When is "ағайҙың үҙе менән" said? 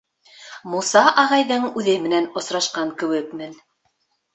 1.25-2.29